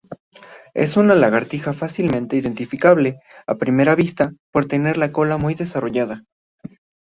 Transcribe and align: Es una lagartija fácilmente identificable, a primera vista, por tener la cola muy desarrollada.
Es 0.73 0.97
una 0.97 1.13
lagartija 1.13 1.73
fácilmente 1.73 2.35
identificable, 2.35 3.19
a 3.45 3.53
primera 3.57 3.93
vista, 3.93 4.33
por 4.51 4.65
tener 4.65 4.97
la 4.97 5.11
cola 5.11 5.37
muy 5.37 5.53
desarrollada. 5.53 6.23